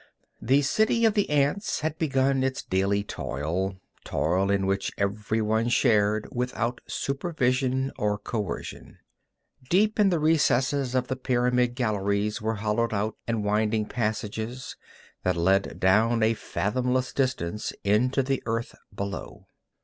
[0.41, 5.69] The city of the ants had begun its daily toil, toil in which every one
[5.69, 8.97] shared without supervision or coercion.
[9.69, 14.75] Deep in the recesses of the pyramid galleries were hollowed out and winding passages
[15.21, 19.45] that led down a fathomless distance into the earth below.